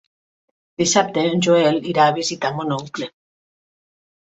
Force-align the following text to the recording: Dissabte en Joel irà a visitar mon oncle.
Dissabte 0.83 1.27
en 1.33 1.45
Joel 1.49 1.79
irà 1.95 2.09
a 2.09 2.17
visitar 2.19 2.55
mon 2.59 2.77
oncle. 2.83 3.15